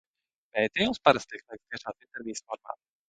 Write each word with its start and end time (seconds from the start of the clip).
Pētījums 0.55 1.01
parasti 1.09 1.31
tiek 1.35 1.43
veikts 1.53 1.67
tiešās 1.75 1.99
intervijas 2.07 2.43
formā. 2.49 2.77